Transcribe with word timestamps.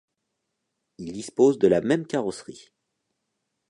Il 0.97 1.11
dispose 1.11 1.59
de 1.59 1.67
la 1.67 1.79
même 1.79 2.07
carrosserie. 2.07 2.71